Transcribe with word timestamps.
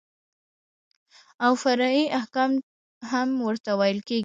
او 1.45 1.51
فرعي 1.63 2.01
احکام 2.19 2.51
هم 3.11 3.29
ورته 3.47 3.71
ويل 3.79 3.99
کېږي. 4.07 4.19